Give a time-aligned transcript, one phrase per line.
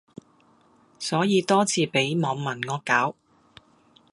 [0.97, 3.13] 所以多次俾網民惡搞